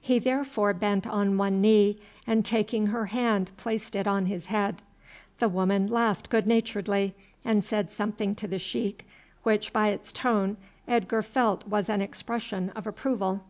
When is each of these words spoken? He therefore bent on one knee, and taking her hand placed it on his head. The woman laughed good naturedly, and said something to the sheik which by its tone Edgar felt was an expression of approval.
He 0.00 0.18
therefore 0.18 0.72
bent 0.72 1.06
on 1.06 1.36
one 1.36 1.60
knee, 1.60 1.98
and 2.26 2.46
taking 2.46 2.86
her 2.86 3.04
hand 3.04 3.50
placed 3.58 3.94
it 3.94 4.06
on 4.06 4.24
his 4.24 4.46
head. 4.46 4.80
The 5.38 5.50
woman 5.50 5.86
laughed 5.86 6.30
good 6.30 6.46
naturedly, 6.46 7.14
and 7.44 7.62
said 7.62 7.92
something 7.92 8.34
to 8.36 8.48
the 8.48 8.58
sheik 8.58 9.06
which 9.42 9.74
by 9.74 9.88
its 9.88 10.14
tone 10.14 10.56
Edgar 10.88 11.22
felt 11.22 11.68
was 11.68 11.90
an 11.90 12.00
expression 12.00 12.70
of 12.70 12.86
approval. 12.86 13.44